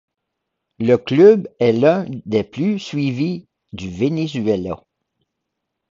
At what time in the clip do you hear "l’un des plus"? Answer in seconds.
1.73-2.79